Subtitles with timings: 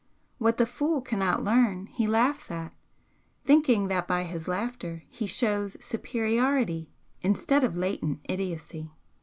[0.39, 2.73] What the fool cannot learn he laughs at,
[3.45, 6.89] thinking that by his laughter he shows superiority
[7.21, 8.93] instead of latent idiocy.